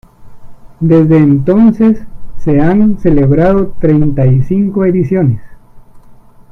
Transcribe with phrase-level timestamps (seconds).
[0.79, 2.01] Desde entonces
[2.39, 5.43] se han celebrado treinta y cinco ediciones.